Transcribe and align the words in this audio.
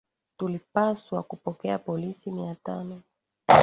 tulipaswa 0.37 1.23
kupokea 1.23 1.79
polisi 1.79 2.31
mia 2.31 2.55
tano 2.63 3.01